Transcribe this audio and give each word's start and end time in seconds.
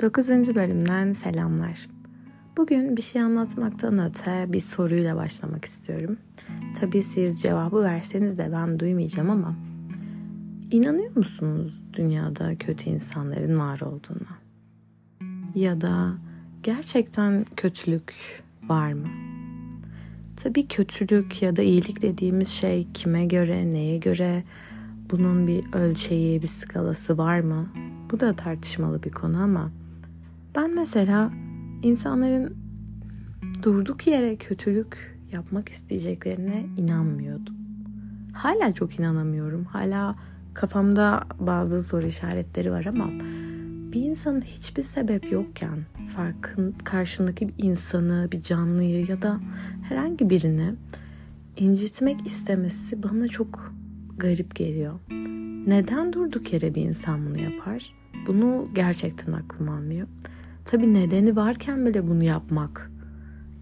9. 0.00 0.28
bölümden 0.54 1.12
selamlar. 1.12 1.88
Bugün 2.56 2.96
bir 2.96 3.02
şey 3.02 3.22
anlatmaktan 3.22 3.98
öte 3.98 4.52
bir 4.52 4.60
soruyla 4.60 5.16
başlamak 5.16 5.64
istiyorum. 5.64 6.16
Tabii 6.80 7.02
siz 7.02 7.42
cevabı 7.42 7.82
verseniz 7.82 8.38
de 8.38 8.48
ben 8.52 8.78
duymayacağım 8.78 9.30
ama 9.30 9.56
inanıyor 10.70 11.16
musunuz 11.16 11.82
dünyada 11.92 12.58
kötü 12.58 12.90
insanların 12.90 13.58
var 13.58 13.80
olduğuna? 13.80 14.38
Ya 15.54 15.80
da 15.80 16.12
gerçekten 16.62 17.46
kötülük 17.56 18.14
var 18.68 18.92
mı? 18.92 19.08
Tabii 20.36 20.68
kötülük 20.68 21.42
ya 21.42 21.56
da 21.56 21.62
iyilik 21.62 22.02
dediğimiz 22.02 22.48
şey 22.48 22.88
kime 22.94 23.26
göre, 23.26 23.72
neye 23.72 23.98
göre, 23.98 24.44
bunun 25.10 25.46
bir 25.46 25.64
ölçeği, 25.72 26.42
bir 26.42 26.46
skalası 26.46 27.18
var 27.18 27.40
mı? 27.40 27.68
Bu 28.10 28.20
da 28.20 28.36
tartışmalı 28.36 29.02
bir 29.02 29.10
konu 29.10 29.42
ama 29.42 29.70
ben 30.56 30.74
mesela 30.74 31.32
insanların 31.82 32.56
durduk 33.62 34.06
yere 34.06 34.36
kötülük 34.36 35.18
yapmak 35.32 35.68
isteyeceklerine 35.68 36.66
inanmıyordum. 36.76 37.54
Hala 38.32 38.72
çok 38.72 38.98
inanamıyorum. 38.98 39.64
Hala 39.64 40.16
kafamda 40.54 41.24
bazı 41.38 41.82
soru 41.82 42.06
işaretleri 42.06 42.70
var 42.70 42.84
ama 42.84 43.10
bir 43.92 44.02
insanın 44.02 44.40
hiçbir 44.40 44.82
sebep 44.82 45.32
yokken 45.32 45.78
farkın 46.14 46.72
karşındaki 46.72 47.48
bir 47.48 47.54
insanı, 47.58 48.28
bir 48.32 48.42
canlıyı 48.42 49.06
ya 49.08 49.22
da 49.22 49.40
herhangi 49.88 50.30
birini 50.30 50.74
incitmek 51.56 52.26
istemesi 52.26 53.02
bana 53.02 53.28
çok 53.28 53.72
garip 54.16 54.54
geliyor. 54.54 54.94
Neden 55.66 56.12
durduk 56.12 56.52
yere 56.52 56.74
bir 56.74 56.82
insan 56.82 57.26
bunu 57.26 57.40
yapar? 57.40 57.94
Bunu 58.26 58.64
gerçekten 58.74 59.32
aklım 59.32 59.68
almıyor. 59.68 60.08
Tabii 60.66 60.94
nedeni 60.94 61.36
varken 61.36 61.86
bile 61.86 62.08
bunu 62.08 62.22
yapmak 62.22 62.90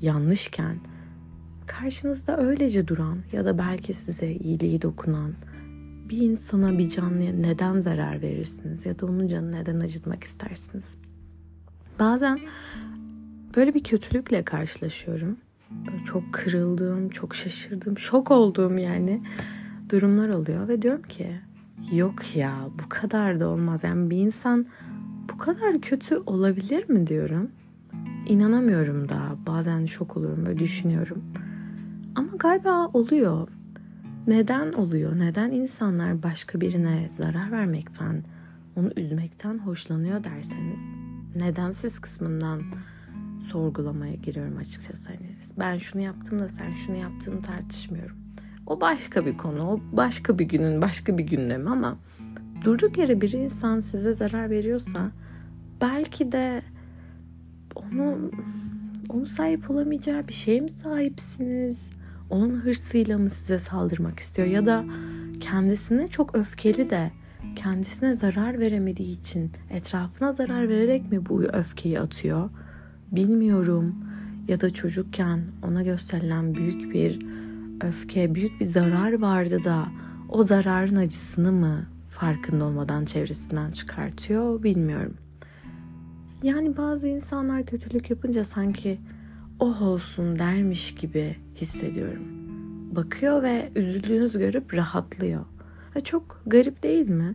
yanlışken 0.00 0.78
karşınızda 1.66 2.38
öylece 2.38 2.88
duran 2.88 3.19
ya 3.33 3.44
da 3.44 3.58
belki 3.58 3.92
size 3.92 4.33
iyiliği 4.33 4.83
dokunan 4.83 5.34
bir 6.10 6.19
insana 6.19 6.78
bir 6.78 6.91
canlıya 6.91 7.32
neden 7.32 7.80
zarar 7.80 8.22
verirsiniz 8.22 8.86
ya 8.86 8.98
da 8.98 9.06
onun 9.06 9.27
canını 9.27 9.52
neden 9.52 9.80
acıtmak 9.80 10.25
istersiniz? 10.25 10.98
Bazen 11.98 12.41
böyle 13.56 13.75
bir 13.75 13.82
kötülükle 13.82 14.42
karşılaşıyorum. 14.42 15.36
Böyle 15.70 16.05
çok 16.05 16.22
kırıldığım, 16.32 17.08
çok 17.08 17.34
şaşırdığım, 17.34 17.98
şok 17.98 18.30
olduğum 18.30 18.78
yani 18.78 19.22
durumlar 19.91 20.28
oluyor 20.28 20.69
ve 20.69 20.82
diyorum 20.82 21.02
ki 21.02 21.41
yok 21.92 22.36
ya 22.36 22.69
bu 22.84 22.88
kadar 22.88 23.41
da 23.41 23.48
olmaz. 23.48 23.84
Yani 23.84 24.10
bir 24.10 24.19
insan 24.19 24.66
bu 25.33 25.39
kadar 25.39 25.80
kötü 25.80 26.17
olabilir 26.27 26.89
mi 26.91 27.06
diyorum. 27.06 27.50
İnanamıyorum 28.27 29.08
da 29.08 29.36
bazen 29.47 29.86
şok 29.86 30.16
oluyorum 30.16 30.47
böyle 30.47 30.58
düşünüyorum. 30.58 31.25
Ama 32.14 32.28
galiba 32.39 32.86
oluyor. 32.86 33.48
Neden 34.27 34.72
oluyor? 34.72 35.19
Neden 35.19 35.50
insanlar 35.50 36.22
başka 36.22 36.61
birine 36.61 37.08
zarar 37.11 37.53
vermekten, 37.53 38.25
onu 38.77 38.91
üzmekten 38.97 39.58
hoşlanıyor 39.58 40.25
derseniz? 40.25 40.81
Neden 41.36 41.70
siz 41.70 41.98
kısmından 41.98 42.62
sorgulamaya 43.53 44.14
giriyorum 44.14 44.56
açıkçası. 44.56 45.09
Hani 45.09 45.36
ben 45.59 45.78
şunu 45.78 46.03
yaptım 46.03 46.38
da 46.38 46.48
sen 46.48 46.75
şunu 46.75 46.97
yaptığını 46.97 47.42
tartışmıyorum. 47.42 48.16
O 48.66 48.81
başka 48.81 49.27
bir 49.27 49.36
konu. 49.36 49.62
O 49.62 49.81
başka 49.92 50.38
bir 50.38 50.44
günün 50.44 50.83
başka 50.83 51.19
bir 51.19 51.25
gündemi 51.25 51.70
ama 51.70 51.98
durduk 52.64 52.98
yere 52.98 53.20
bir 53.20 53.32
insan 53.32 53.80
size 53.80 54.14
zarar 54.14 54.50
veriyorsa 54.50 55.10
belki 55.80 56.32
de 56.32 56.62
onu 57.74 58.30
onu 59.08 59.26
sahip 59.26 59.70
olamayacağı 59.70 60.28
bir 60.28 60.32
şeye 60.32 60.60
mi 60.60 60.70
sahipsiniz? 60.70 61.91
Onun 62.30 62.60
hırsıyla 62.60 63.19
mı 63.19 63.30
size 63.30 63.58
saldırmak 63.58 64.20
istiyor 64.20 64.48
ya 64.48 64.66
da 64.66 64.84
kendisine 65.41 66.08
çok 66.08 66.36
öfkeli 66.36 66.91
de 66.91 67.10
kendisine 67.56 68.14
zarar 68.14 68.58
veremediği 68.58 69.20
için 69.20 69.50
etrafına 69.70 70.32
zarar 70.32 70.69
vererek 70.69 71.12
mi 71.12 71.26
bu 71.26 71.42
öfkeyi 71.42 72.00
atıyor? 72.00 72.50
Bilmiyorum. 73.12 73.94
Ya 74.48 74.60
da 74.60 74.70
çocukken 74.70 75.44
ona 75.62 75.82
gösterilen 75.82 76.54
büyük 76.54 76.94
bir 76.94 77.26
öfke, 77.80 78.34
büyük 78.34 78.60
bir 78.60 78.66
zarar 78.66 79.20
vardı 79.20 79.64
da 79.64 79.86
o 80.28 80.42
zararın 80.42 80.97
acısını 80.97 81.53
mı 81.53 81.86
farkında 82.24 82.64
olmadan 82.64 83.04
çevresinden 83.04 83.70
çıkartıyor 83.70 84.62
bilmiyorum. 84.62 85.14
Yani 86.42 86.76
bazı 86.76 87.08
insanlar 87.08 87.66
kötülük 87.66 88.10
yapınca 88.10 88.44
sanki 88.44 89.00
oh 89.58 89.82
olsun 89.82 90.38
dermiş 90.38 90.94
gibi 90.94 91.36
hissediyorum. 91.54 92.22
Bakıyor 92.96 93.42
ve 93.42 93.72
üzüldüğünüzü 93.76 94.38
görüp 94.38 94.74
rahatlıyor. 94.74 95.44
Ha, 95.94 96.00
çok 96.00 96.42
garip 96.46 96.82
değil 96.82 97.10
mi? 97.10 97.34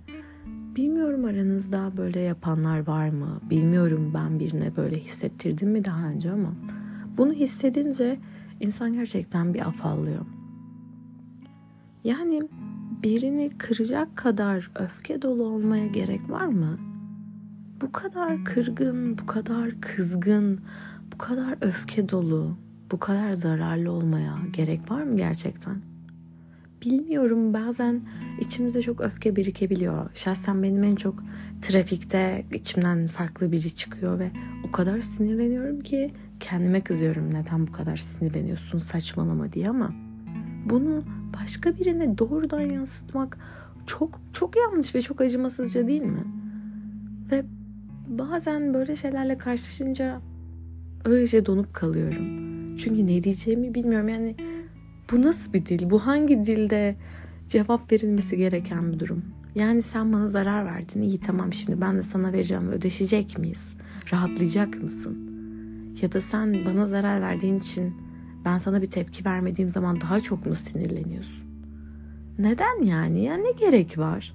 Bilmiyorum 0.75 1.25
aranızda 1.25 1.91
böyle 1.97 2.19
yapanlar 2.19 2.87
var 2.87 3.09
mı? 3.09 3.41
Bilmiyorum 3.49 4.11
ben 4.13 4.39
birine 4.39 4.75
böyle 4.75 4.99
hissettirdim 4.99 5.69
mi 5.69 5.85
daha 5.85 6.07
önce 6.07 6.31
ama 6.31 6.53
bunu 7.17 7.33
hissedince 7.33 8.19
insan 8.59 8.93
gerçekten 8.93 9.53
bir 9.53 9.67
afallıyor. 9.67 10.25
Yani 12.03 12.43
birini 13.03 13.57
kıracak 13.57 14.17
kadar 14.17 14.71
öfke 14.75 15.21
dolu 15.21 15.43
olmaya 15.43 15.87
gerek 15.87 16.29
var 16.29 16.45
mı? 16.45 16.77
Bu 17.81 17.91
kadar 17.91 18.45
kırgın, 18.45 19.17
bu 19.17 19.25
kadar 19.25 19.81
kızgın, 19.81 20.59
bu 21.13 21.17
kadar 21.17 21.57
öfke 21.61 22.09
dolu, 22.09 22.57
bu 22.91 22.99
kadar 22.99 23.33
zararlı 23.33 23.91
olmaya 23.91 24.37
gerek 24.53 24.91
var 24.91 25.03
mı 25.03 25.17
gerçekten? 25.17 25.81
Bilmiyorum 26.85 27.53
bazen 27.53 28.01
içimizde 28.39 28.81
çok 28.81 29.01
öfke 29.01 29.35
birikebiliyor. 29.35 30.09
Şahsen 30.13 30.63
benim 30.63 30.83
en 30.83 30.95
çok 30.95 31.23
trafikte 31.61 32.45
içimden 32.53 33.07
farklı 33.07 33.51
biri 33.51 33.75
çıkıyor 33.75 34.19
ve 34.19 34.31
o 34.67 34.71
kadar 34.71 35.01
sinirleniyorum 35.01 35.79
ki 35.79 36.11
kendime 36.39 36.81
kızıyorum 36.81 37.33
neden 37.33 37.67
bu 37.67 37.71
kadar 37.71 37.97
sinirleniyorsun 37.97 38.79
saçmalama 38.79 39.53
diye 39.53 39.69
ama 39.69 40.08
bunu 40.69 41.03
başka 41.41 41.77
birine 41.77 42.17
doğrudan 42.17 42.61
yansıtmak 42.61 43.37
çok 43.85 44.21
çok 44.33 44.55
yanlış 44.55 44.95
ve 44.95 45.01
çok 45.01 45.21
acımasızca 45.21 45.87
değil 45.87 46.01
mi? 46.01 46.23
Ve 47.31 47.45
bazen 48.07 48.73
böyle 48.73 48.95
şeylerle 48.95 49.37
karşılaşınca 49.37 50.21
öylece 51.05 51.45
donup 51.45 51.73
kalıyorum. 51.73 52.25
Çünkü 52.77 53.07
ne 53.07 53.23
diyeceğimi 53.23 53.75
bilmiyorum. 53.75 54.09
Yani 54.09 54.35
bu 55.11 55.21
nasıl 55.21 55.53
bir 55.53 55.65
dil? 55.65 55.89
Bu 55.89 55.99
hangi 55.99 56.43
dilde 56.43 56.95
cevap 57.47 57.91
verilmesi 57.91 58.37
gereken 58.37 58.93
bir 58.93 58.99
durum? 58.99 59.25
Yani 59.55 59.81
sen 59.81 60.13
bana 60.13 60.27
zarar 60.27 60.65
verdin. 60.65 61.01
İyi 61.01 61.19
tamam 61.19 61.53
şimdi 61.53 61.81
ben 61.81 61.97
de 61.97 62.03
sana 62.03 62.33
vereceğim 62.33 62.67
ve 62.67 62.71
ödeşecek 62.71 63.37
miyiz? 63.37 63.77
Rahatlayacak 64.13 64.81
mısın? 64.81 65.29
Ya 66.01 66.11
da 66.11 66.21
sen 66.21 66.65
bana 66.65 66.85
zarar 66.85 67.21
verdiğin 67.21 67.59
için 67.59 67.93
ben 68.45 68.57
sana 68.57 68.81
bir 68.81 68.89
tepki 68.89 69.25
vermediğim 69.25 69.69
zaman 69.69 70.01
daha 70.01 70.21
çok 70.21 70.45
mu 70.45 70.55
sinirleniyorsun? 70.55 71.49
Neden 72.39 72.83
yani? 72.83 73.23
Ya 73.23 73.37
ne 73.37 73.51
gerek 73.51 73.97
var? 73.97 74.33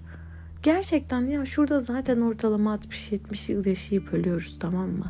Gerçekten 0.62 1.26
ya 1.26 1.47
şurada 1.47 1.81
zaten 1.81 2.20
ortalama 2.20 2.75
60-70 2.75 3.53
yıl 3.53 3.66
yaşayıp 3.66 4.12
ölüyoruz 4.12 4.59
tamam 4.59 4.91
mı? 4.91 5.09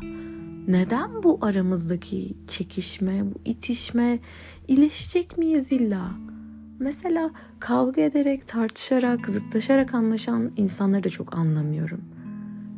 Neden 0.67 1.23
bu 1.23 1.39
aramızdaki 1.41 2.37
çekişme, 2.47 3.23
bu 3.25 3.39
itişme, 3.45 4.19
iyileşecek 4.67 5.37
miyiz 5.37 5.71
illa? 5.71 6.11
Mesela 6.79 7.31
kavga 7.59 8.01
ederek, 8.01 8.47
tartışarak, 8.47 9.29
zıtlaşarak 9.29 9.93
anlaşan 9.93 10.51
insanları 10.57 11.03
da 11.03 11.09
çok 11.09 11.37
anlamıyorum. 11.37 12.01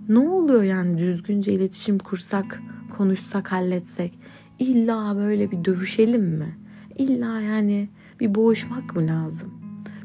Ne 0.10 0.20
oluyor 0.20 0.64
yani 0.64 0.98
düzgünce 0.98 1.54
iletişim 1.54 2.00
kursak, 2.00 2.62
konuşsak, 2.98 3.52
halletsek? 3.52 4.20
İlla 4.60 5.16
böyle 5.18 5.52
bir 5.52 5.66
dövüşelim 5.66 6.24
mi? 6.24 6.58
İlla 6.98 7.42
yani 7.42 7.90
bir 8.20 8.36
boğuşmak 8.36 8.96
mı 8.96 9.08
lazım? 9.08 9.54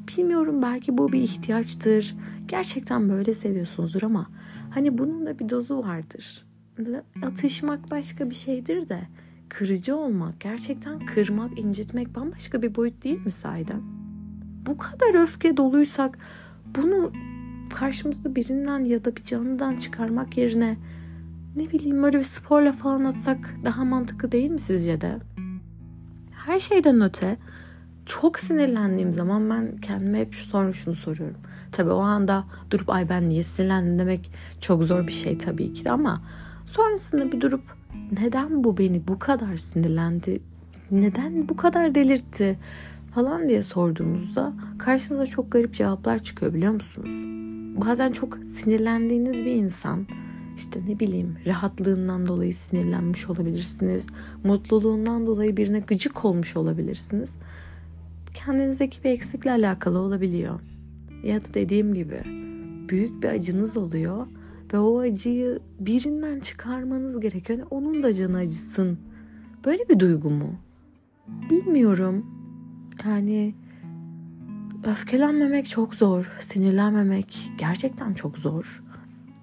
Bilmiyorum 0.08 0.62
belki 0.62 0.98
bu 0.98 1.12
bir 1.12 1.20
ihtiyaçtır. 1.20 2.16
Gerçekten 2.48 3.08
böyle 3.08 3.34
seviyorsunuzdur 3.34 4.02
ama 4.02 4.26
hani 4.70 4.98
bunun 4.98 5.26
da 5.26 5.38
bir 5.38 5.48
dozu 5.48 5.78
vardır. 5.78 6.44
Atışmak 7.22 7.90
başka 7.90 8.30
bir 8.30 8.34
şeydir 8.34 8.88
de 8.88 9.00
kırıcı 9.48 9.96
olmak, 9.96 10.40
gerçekten 10.40 11.06
kırmak, 11.06 11.58
incitmek 11.58 12.14
bambaşka 12.14 12.62
bir 12.62 12.74
boyut 12.74 13.04
değil 13.04 13.24
mi 13.24 13.30
sahiden? 13.30 13.82
Bu 14.66 14.76
kadar 14.76 15.22
öfke 15.22 15.56
doluysak 15.56 16.18
bunu 16.76 17.12
karşımızda 17.74 18.36
birinden 18.36 18.84
ya 18.84 19.04
da 19.04 19.16
bir 19.16 19.22
canlıdan 19.22 19.76
çıkarmak 19.76 20.38
yerine 20.38 20.76
ne 21.56 21.70
bileyim 21.70 22.02
böyle 22.02 22.18
bir 22.18 22.24
sporla 22.24 22.72
falan 22.72 23.04
atsak 23.04 23.54
daha 23.64 23.84
mantıklı 23.84 24.32
değil 24.32 24.50
mi 24.50 24.60
sizce 24.60 25.00
de? 25.00 25.18
Her 26.46 26.60
şeyden 26.60 27.00
öte 27.00 27.36
çok 28.06 28.38
sinirlendiğim 28.38 29.12
zaman 29.12 29.50
ben 29.50 29.76
kendime 29.76 30.20
hep 30.20 30.34
şu 30.34 30.44
sonra 30.44 30.72
şunu 30.72 30.94
soruyorum. 30.94 31.36
Tabii 31.72 31.90
o 31.90 32.00
anda 32.00 32.44
durup 32.70 32.90
ay 32.90 33.08
ben 33.08 33.28
niye 33.28 33.42
sinirlendim 33.42 33.98
demek 33.98 34.30
çok 34.60 34.84
zor 34.84 35.06
bir 35.06 35.12
şey 35.12 35.38
tabii 35.38 35.72
ki 35.72 35.90
ama 35.90 36.22
Sonrasında 36.66 37.32
bir 37.32 37.40
durup 37.40 37.62
neden 38.12 38.64
bu 38.64 38.78
beni 38.78 39.08
bu 39.08 39.18
kadar 39.18 39.56
sinirlendi? 39.56 40.42
Neden 40.90 41.48
bu 41.48 41.56
kadar 41.56 41.94
delirtti? 41.94 42.58
falan 43.14 43.48
diye 43.48 43.62
sorduğunuzda 43.62 44.52
karşınıza 44.78 45.26
çok 45.26 45.52
garip 45.52 45.74
cevaplar 45.74 46.18
çıkıyor 46.18 46.54
biliyor 46.54 46.72
musunuz? 46.72 47.12
Bazen 47.80 48.12
çok 48.12 48.38
sinirlendiğiniz 48.38 49.44
bir 49.44 49.52
insan 49.52 50.06
işte 50.56 50.80
ne 50.88 51.00
bileyim 51.00 51.38
rahatlığından 51.46 52.26
dolayı 52.26 52.54
sinirlenmiş 52.54 53.30
olabilirsiniz. 53.30 54.06
Mutluluğundan 54.44 55.26
dolayı 55.26 55.56
birine 55.56 55.80
gıcık 55.80 56.24
olmuş 56.24 56.56
olabilirsiniz. 56.56 57.36
Kendinizdeki 58.34 59.04
bir 59.04 59.10
eksikle 59.10 59.50
alakalı 59.50 59.98
olabiliyor. 59.98 60.60
Ya 61.24 61.40
da 61.40 61.54
dediğim 61.54 61.94
gibi 61.94 62.22
büyük 62.88 63.22
bir 63.22 63.28
acınız 63.28 63.76
oluyor 63.76 64.26
ve 64.72 64.78
o 64.78 64.98
acıyı 64.98 65.58
birinden 65.80 66.40
çıkarmanız 66.40 67.20
gerekiyor. 67.20 67.58
Yani 67.58 67.68
onun 67.70 68.02
da 68.02 68.14
canı 68.14 68.36
acısın. 68.36 68.98
Böyle 69.64 69.88
bir 69.88 70.00
duygu 70.00 70.30
mu? 70.30 70.54
Bilmiyorum. 71.50 72.26
Yani 73.04 73.54
öfkelenmemek 74.84 75.68
çok 75.68 75.94
zor. 75.94 76.30
Sinirlenmemek 76.40 77.52
gerçekten 77.58 78.14
çok 78.14 78.38
zor. 78.38 78.82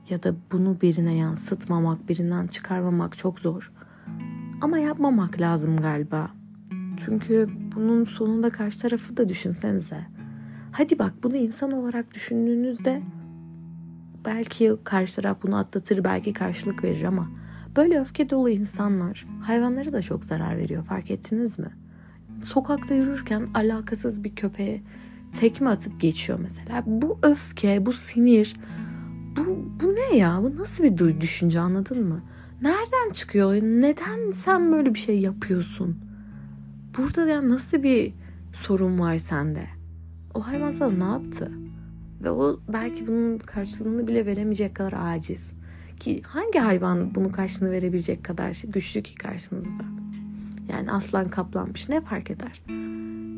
Ya 0.10 0.24
da 0.24 0.36
bunu 0.52 0.82
birine 0.82 1.16
yansıtmamak, 1.16 2.10
birinden 2.10 2.48
çıkarmamak 2.48 3.18
çok 3.18 3.40
zor. 3.40 3.72
Ama 4.62 4.78
yapmamak 4.78 5.42
lazım 5.42 5.78
galiba. 5.78 6.32
Çünkü 6.98 7.50
bunun 7.76 8.04
sonunda 8.04 8.50
karşı 8.50 8.82
tarafı 8.82 9.18
da 9.18 9.30
düşünsenize. 9.30 10.06
Hadi 10.72 11.00
bak 11.00 11.14
bunu 11.24 11.36
insan 11.36 11.72
olarak 11.72 12.14
düşündüğünüzde 12.14 13.02
belki 14.26 14.76
karşı 14.84 15.16
taraf 15.16 15.38
bunu 15.44 15.58
atlatır, 15.58 16.04
belki 16.04 16.34
karşılık 16.34 16.84
verir 16.84 17.04
ama 17.04 17.30
böyle 17.78 18.00
öfke 18.00 18.30
dolu 18.30 18.50
insanlar 18.50 19.28
hayvanlara 19.42 19.94
da 19.94 20.02
çok 20.02 20.26
zarar 20.26 20.58
veriyor 20.58 20.84
fark 20.86 21.12
ettiniz 21.12 21.60
mi? 21.60 21.72
Sokakta 22.44 22.94
yürürken 22.94 23.48
alakasız 23.54 24.24
bir 24.24 24.36
köpeğe 24.36 24.82
tekme 25.40 25.70
atıp 25.70 26.02
geçiyor 26.02 26.40
mesela. 26.42 26.84
Bu 26.86 27.20
öfke, 27.24 27.86
bu 27.86 27.94
sinir, 27.94 28.56
bu, 29.40 29.70
bu 29.82 29.96
ne 29.96 30.18
ya? 30.18 30.40
Bu 30.44 30.56
nasıl 30.58 30.84
bir 30.84 31.22
düşünce 31.22 31.60
anladın 31.60 32.08
mı? 32.08 32.22
Nereden 32.62 33.12
çıkıyor? 33.14 33.54
Neden 33.54 34.32
sen 34.32 34.72
böyle 34.72 34.94
bir 34.94 35.00
şey 35.00 35.20
yapıyorsun? 35.20 35.98
Burada 36.98 37.28
ya 37.28 37.50
nasıl 37.50 37.84
bir 37.84 38.14
sorun 38.54 39.00
var 39.00 39.18
sende? 39.18 39.66
O 40.34 40.48
hayvan 40.48 40.72
sana 40.72 40.92
ne 40.92 41.04
yaptı? 41.04 41.52
Ve 42.24 42.32
o 42.32 42.60
belki 42.74 43.08
bunun 43.08 43.38
karşılığını 43.38 44.08
bile 44.08 44.26
veremeyecek 44.26 44.76
kadar 44.76 44.94
aciz. 44.98 45.54
Ki 46.00 46.22
hangi 46.26 46.60
hayvan 46.60 47.16
bunun 47.16 47.30
karşılığını 47.30 47.72
verebilecek 47.72 48.24
kadar 48.24 48.62
güçlü 48.68 49.04
ki 49.04 49.16
karşınızda? 49.16 49.84
Yani 50.70 50.92
aslan 50.92 51.30
kaplanmış 51.30 51.90
ne 51.90 52.02
fark 52.02 52.32
eder? 52.32 52.62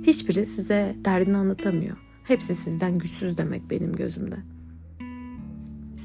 Hiçbiri 0.03 0.45
size 0.45 0.95
derdini 1.06 1.38
anlatamıyor. 1.38 1.98
Hepsi 2.24 2.56
sizden 2.56 2.98
güçsüz 2.98 3.38
demek 3.38 3.69
benim 3.69 3.95
gözümde. 3.95 4.38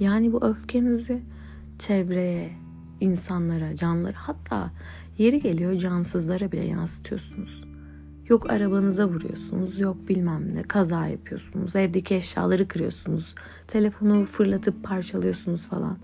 Yani 0.00 0.32
bu 0.32 0.44
öfkenizi 0.44 1.22
çevreye, 1.78 2.52
insanlara, 3.00 3.76
canlara 3.76 4.16
hatta 4.16 4.70
yeri 5.19 5.40
geliyor 5.40 5.78
cansızlara 5.78 6.52
bile 6.52 6.64
yansıtıyorsunuz. 6.64 7.64
Yok 8.28 8.50
arabanıza 8.50 9.08
vuruyorsunuz, 9.08 9.81
yok 9.81 10.08
bilmem 10.08 10.54
ne 10.54 10.62
kaza 10.62 11.06
yapıyorsunuz, 11.06 11.76
evdeki 11.76 12.14
eşyaları 12.14 12.69
kırıyorsunuz, 12.69 13.34
telefonu 13.66 14.25
fırlatıp 14.25 14.84
parçalıyorsunuz 14.84 15.66
falan. 15.66 15.98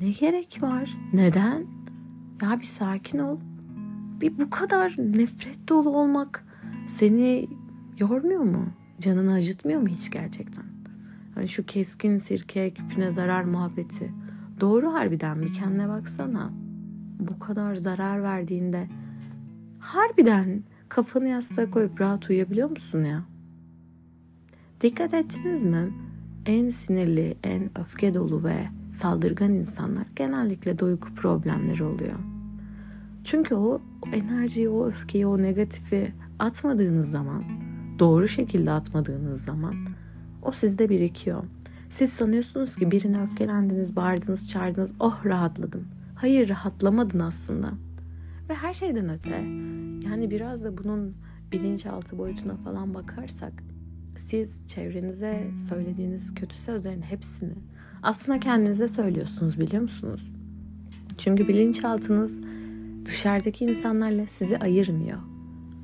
Ne 0.00 0.10
gerek 0.10 0.58
var? 0.62 0.96
Neden? 1.12 1.66
Ya 2.42 2.58
bir 2.60 2.64
sakin 2.64 3.18
ol. 3.18 3.38
Bir 4.20 4.38
bu 4.38 4.50
kadar 4.50 4.94
nefret 4.98 5.68
dolu 5.68 5.90
olmak 5.90 6.44
seni 6.88 7.48
yormuyor 7.98 8.42
mu? 8.42 8.66
Canını 9.00 9.32
acıtmıyor 9.32 9.80
mu 9.80 9.88
hiç 9.88 10.10
gerçekten? 10.10 10.73
Hani 11.34 11.48
şu 11.48 11.66
keskin 11.66 12.18
sirke 12.18 12.70
küpüne 12.70 13.10
zarar 13.10 13.44
muhabbeti. 13.44 14.12
Doğru 14.60 14.92
harbiden 14.92 15.42
bir 15.42 15.52
kendine 15.52 15.88
baksana. 15.88 16.52
Bu 17.20 17.38
kadar 17.38 17.74
zarar 17.74 18.22
verdiğinde 18.22 18.88
harbiden 19.78 20.62
kafanı 20.88 21.28
yastığa 21.28 21.70
koyup 21.70 22.00
rahat 22.00 22.30
uyuyabiliyor 22.30 22.70
musun 22.70 23.04
ya? 23.04 23.22
Dikkat 24.80 25.14
ettiniz 25.14 25.64
mi? 25.64 25.92
En 26.46 26.70
sinirli, 26.70 27.36
en 27.42 27.78
öfke 27.78 28.14
dolu 28.14 28.44
ve 28.44 28.68
saldırgan 28.90 29.54
insanlar 29.54 30.06
genellikle 30.16 30.78
duygu 30.78 31.14
problemleri 31.14 31.84
oluyor. 31.84 32.18
Çünkü 33.24 33.54
o 33.54 33.82
enerjiyi, 34.12 34.68
o 34.68 34.86
öfkeyi, 34.86 35.26
o 35.26 35.42
negatifi 35.42 36.12
atmadığınız 36.38 37.10
zaman, 37.10 37.44
doğru 37.98 38.28
şekilde 38.28 38.70
atmadığınız 38.70 39.44
zaman 39.44 39.74
o 40.44 40.52
sizde 40.52 40.88
birikiyor. 40.88 41.44
Siz 41.90 42.12
sanıyorsunuz 42.12 42.76
ki 42.76 42.90
birine 42.90 43.22
öfkelendiniz, 43.22 43.96
bağırdınız, 43.96 44.48
çağırdınız, 44.48 44.92
oh 45.00 45.26
rahatladım. 45.26 45.88
Hayır 46.14 46.48
rahatlamadın 46.48 47.20
aslında. 47.20 47.68
Ve 48.48 48.54
her 48.54 48.74
şeyden 48.74 49.08
öte 49.08 49.36
yani 50.08 50.30
biraz 50.30 50.64
da 50.64 50.78
bunun 50.78 51.14
bilinçaltı 51.52 52.18
boyutuna 52.18 52.56
falan 52.56 52.94
bakarsak 52.94 53.52
siz 54.16 54.66
çevrenize 54.66 55.50
söylediğiniz 55.68 56.34
kötü 56.34 56.58
sözlerin 56.58 57.02
hepsini 57.02 57.54
aslında 58.02 58.40
kendinize 58.40 58.88
söylüyorsunuz 58.88 59.60
biliyor 59.60 59.82
musunuz? 59.82 60.32
Çünkü 61.18 61.48
bilinçaltınız 61.48 62.40
dışarıdaki 63.04 63.64
insanlarla 63.64 64.26
sizi 64.26 64.58
ayırmıyor. 64.58 65.18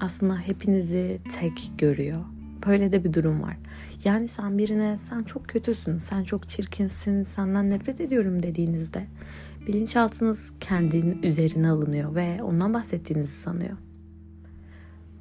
Aslında 0.00 0.36
hepinizi 0.38 1.20
tek 1.40 1.72
görüyor. 1.78 2.24
Böyle 2.66 2.92
de 2.92 3.04
bir 3.04 3.12
durum 3.12 3.42
var. 3.42 3.56
Yani 4.04 4.28
sen 4.28 4.58
birine 4.58 4.98
sen 4.98 5.22
çok 5.22 5.48
kötüsün, 5.48 5.98
sen 5.98 6.24
çok 6.24 6.48
çirkinsin, 6.48 7.24
senden 7.24 7.70
nefret 7.70 8.00
ediyorum 8.00 8.42
dediğinizde 8.42 9.06
bilinçaltınız 9.66 10.52
kendinin 10.60 11.22
üzerine 11.22 11.70
alınıyor 11.70 12.14
ve 12.14 12.42
ondan 12.42 12.74
bahsettiğinizi 12.74 13.40
sanıyor. 13.40 13.76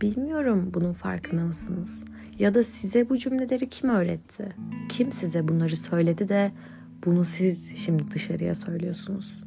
Bilmiyorum 0.02 0.72
bunun 0.74 0.92
farkında 0.92 1.42
mısınız? 1.42 2.06
Ya 2.40 2.54
da 2.54 2.64
size 2.64 3.10
bu 3.10 3.18
cümleleri 3.18 3.70
kim 3.70 3.90
öğretti? 3.90 4.56
Kim 4.90 5.12
size 5.12 5.48
bunları 5.48 5.76
söyledi 5.76 6.28
de 6.28 6.52
bunu 7.06 7.26
siz 7.26 7.78
şimdi 7.78 8.12
dışarıya 8.12 8.56
söylüyorsunuz? 8.56 9.44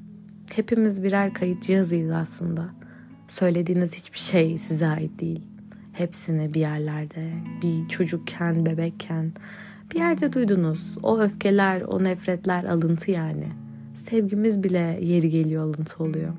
Hepimiz 0.55 1.03
birer 1.03 1.35
kayıt 1.35 1.63
cihazıyız 1.63 2.11
aslında. 2.11 2.69
Söylediğiniz 3.29 3.95
hiçbir 3.95 4.19
şey 4.19 4.59
size 4.59 4.87
ait 4.87 5.21
değil. 5.21 5.52
Hepsini 5.93 6.55
bir 6.55 6.61
yerlerde, 6.61 7.33
bir 7.63 7.87
çocukken, 7.87 8.67
bebekken 8.67 9.33
bir 9.93 9.99
yerde 9.99 10.33
duydunuz. 10.33 10.99
O 11.03 11.19
öfkeler, 11.19 11.81
o 11.81 12.05
nefretler 12.05 12.65
alıntı 12.65 13.11
yani. 13.11 13.47
Sevgimiz 13.95 14.63
bile 14.63 14.99
yeri 15.03 15.31
geliyor 15.31 15.65
alıntı 15.65 16.05
oluyor. 16.05 16.33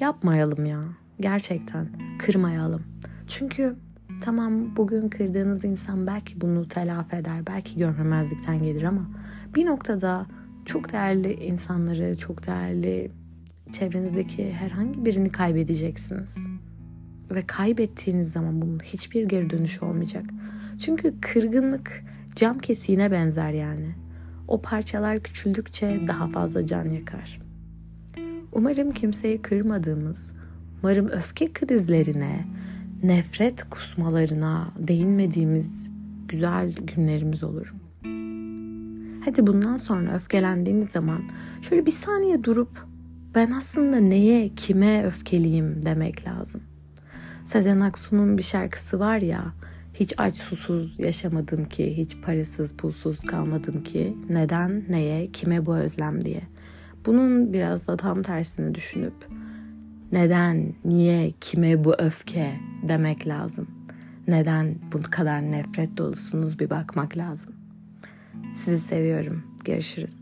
Yapmayalım 0.00 0.66
ya. 0.66 0.82
Gerçekten 1.20 1.88
kırmayalım. 2.18 2.82
Çünkü 3.28 3.76
tamam 4.20 4.76
bugün 4.76 5.08
kırdığınız 5.08 5.64
insan 5.64 6.06
belki 6.06 6.40
bunu 6.40 6.68
telafi 6.68 7.16
eder, 7.16 7.46
belki 7.46 7.78
görmemezlikten 7.78 8.62
gelir 8.62 8.82
ama 8.82 9.10
bir 9.54 9.66
noktada 9.66 10.26
çok 10.64 10.92
değerli 10.92 11.32
insanları, 11.32 12.18
çok 12.18 12.46
değerli 12.46 13.10
çevrenizdeki 13.72 14.52
herhangi 14.52 15.04
birini 15.04 15.32
kaybedeceksiniz. 15.32 16.36
Ve 17.32 17.42
kaybettiğiniz 17.42 18.32
zaman 18.32 18.62
bunun 18.62 18.78
hiçbir 18.78 19.24
geri 19.24 19.50
dönüşü 19.50 19.84
olmayacak. 19.84 20.24
Çünkü 20.84 21.20
kırgınlık 21.20 22.04
cam 22.36 22.58
kesiğine 22.58 23.10
benzer 23.12 23.50
yani. 23.50 23.94
O 24.48 24.62
parçalar 24.62 25.22
küçüldükçe 25.22 26.00
daha 26.08 26.28
fazla 26.28 26.66
can 26.66 26.88
yakar. 26.88 27.40
Umarım 28.52 28.92
kimseyi 28.92 29.42
kırmadığımız, 29.42 30.30
umarım 30.82 31.08
öfke 31.08 31.52
krizlerine, 31.52 32.46
nefret 33.02 33.70
kusmalarına 33.70 34.72
değinmediğimiz 34.78 35.90
güzel 36.28 36.74
günlerimiz 36.74 37.42
olur. 37.42 37.74
Hadi 39.24 39.46
bundan 39.46 39.76
sonra 39.76 40.14
öfkelendiğimiz 40.14 40.86
zaman 40.90 41.22
şöyle 41.62 41.86
bir 41.86 41.90
saniye 41.90 42.44
durup 42.44 42.86
ben 43.34 43.50
aslında 43.50 43.96
neye, 43.96 44.48
kime 44.48 45.04
öfkeliyim 45.04 45.84
demek 45.84 46.26
lazım. 46.26 46.71
Sezen 47.44 47.80
Aksu'nun 47.80 48.38
bir 48.38 48.42
şarkısı 48.42 49.00
var 49.00 49.18
ya, 49.18 49.52
hiç 49.94 50.14
aç 50.18 50.36
susuz 50.36 50.98
yaşamadım 50.98 51.64
ki, 51.64 51.96
hiç 51.96 52.16
parasız 52.22 52.76
pulsuz 52.76 53.20
kalmadım 53.20 53.82
ki, 53.82 54.16
neden, 54.28 54.84
neye, 54.88 55.32
kime 55.32 55.66
bu 55.66 55.76
özlem 55.76 56.24
diye. 56.24 56.42
Bunun 57.06 57.52
biraz 57.52 57.88
da 57.88 57.96
tam 57.96 58.22
tersini 58.22 58.74
düşünüp 58.74 59.14
neden, 60.12 60.74
niye, 60.84 61.32
kime 61.40 61.84
bu 61.84 61.94
öfke 61.94 62.60
demek 62.88 63.26
lazım. 63.26 63.66
Neden 64.28 64.74
bu 64.92 65.02
kadar 65.10 65.42
nefret 65.42 65.96
dolusunuz 65.96 66.58
bir 66.58 66.70
bakmak 66.70 67.16
lazım. 67.16 67.54
Sizi 68.54 68.78
seviyorum. 68.78 69.42
Görüşürüz. 69.64 70.21